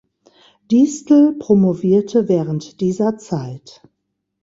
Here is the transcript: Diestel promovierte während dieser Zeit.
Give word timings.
Diestel 0.71 1.33
promovierte 1.33 2.27
während 2.27 2.81
dieser 2.81 3.19
Zeit. 3.19 3.83